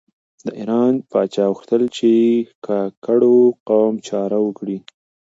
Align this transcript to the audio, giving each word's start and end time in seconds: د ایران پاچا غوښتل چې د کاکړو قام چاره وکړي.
د 0.45 0.47
ایران 0.59 0.93
پاچا 1.11 1.45
غوښتل 1.53 1.81
چې 1.97 2.11
د 2.45 2.45
کاکړو 2.65 3.37
قام 3.67 3.93
چاره 4.07 4.37
وکړي. 4.45 4.77